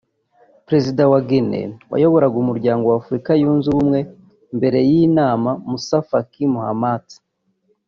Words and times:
Perezida 0.65 1.01
wa 1.11 1.19
Guinnée 1.27 1.69
wayoboraga 1.91 2.37
umuryango 2.43 2.85
w’Afrika 2.91 3.29
yunze 3.41 3.65
ubumwe 3.69 3.99
mbere 4.57 4.77
y’iyi 4.89 5.07
nama 5.19 5.51
na 5.55 5.57
Moussa 5.69 5.97
Faki 6.09 6.43
Mahamat 6.53 7.05